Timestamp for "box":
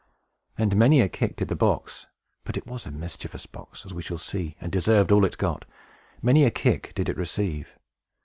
1.55-2.07, 3.45-3.85